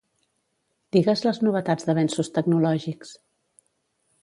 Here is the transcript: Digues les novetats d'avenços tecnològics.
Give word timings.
Digues 0.97 1.21
les 1.27 1.41
novetats 1.49 1.87
d'avenços 1.89 2.33
tecnològics. 2.39 3.15